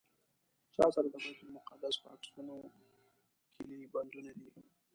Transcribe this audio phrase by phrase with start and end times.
[0.75, 2.55] چا سره د بیت المقدس په عکسونو
[3.55, 4.49] کیلي بندونه دي.